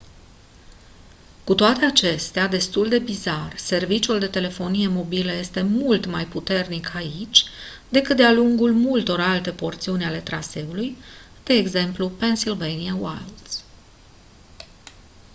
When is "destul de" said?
2.47-2.99